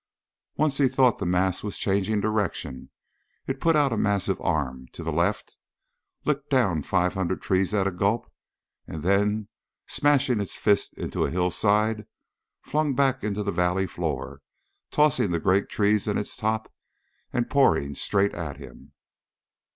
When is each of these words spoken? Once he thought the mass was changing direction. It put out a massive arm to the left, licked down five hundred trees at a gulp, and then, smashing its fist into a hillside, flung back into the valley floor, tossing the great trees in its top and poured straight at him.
Once 0.57 0.79
he 0.79 0.87
thought 0.87 1.19
the 1.19 1.27
mass 1.27 1.61
was 1.61 1.77
changing 1.77 2.19
direction. 2.19 2.89
It 3.45 3.59
put 3.61 3.75
out 3.75 3.93
a 3.93 3.97
massive 3.97 4.41
arm 4.41 4.87
to 4.93 5.03
the 5.03 5.11
left, 5.11 5.57
licked 6.25 6.49
down 6.49 6.81
five 6.81 7.13
hundred 7.13 7.39
trees 7.43 7.71
at 7.75 7.85
a 7.85 7.91
gulp, 7.91 8.25
and 8.87 9.03
then, 9.03 9.47
smashing 9.85 10.41
its 10.41 10.55
fist 10.55 10.97
into 10.97 11.23
a 11.23 11.29
hillside, 11.29 12.07
flung 12.63 12.95
back 12.95 13.23
into 13.23 13.43
the 13.43 13.51
valley 13.51 13.85
floor, 13.85 14.41
tossing 14.89 15.29
the 15.29 15.39
great 15.39 15.69
trees 15.69 16.07
in 16.07 16.17
its 16.17 16.35
top 16.35 16.73
and 17.31 17.51
poured 17.51 17.95
straight 17.95 18.33
at 18.33 18.57
him. 18.57 18.93